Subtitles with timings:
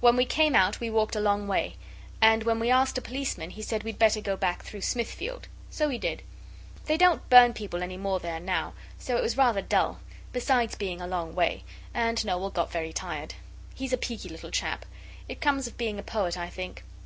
[0.00, 1.76] When we came out we walked a long way,
[2.20, 5.48] and when we asked a policeman he said we'd better go back through Smithfield.
[5.70, 6.22] So we did.
[6.84, 10.00] They don't burn people any more there now, so it was rather dull,
[10.34, 11.64] besides being a long way,
[11.94, 13.36] and Noel got very tired.
[13.74, 14.84] He's a peaky little chap;
[15.30, 16.84] it comes of being a poet, I think.